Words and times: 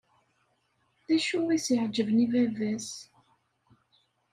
D 1.05 1.07
acu 1.15 1.39
i 1.55 1.57
s-iɛeǧben 1.65 2.17
i 2.25 2.27
baba-s? 2.31 2.89